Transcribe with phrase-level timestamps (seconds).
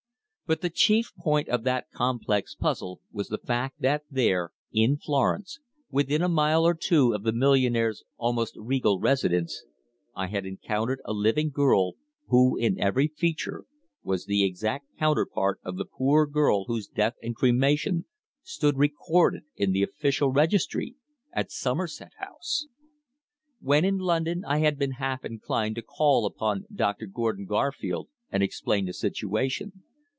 [0.47, 5.61] But the chief point of that complex puzzle was the fact that there, in Florence,
[5.89, 9.63] within a mile or two of the millionaire's almost regal residence,
[10.13, 11.93] I had encountered a living girl
[12.27, 13.63] who, in every feature,
[14.03, 18.03] was the exact counterpart of the poor girl whose death and cremation
[18.43, 20.95] stood recorded in the official registry
[21.31, 22.67] at Somerset House!
[23.61, 28.43] When in London I had been half inclined to call upon Doctor Gordon Garfield and
[28.43, 29.83] explain the situation.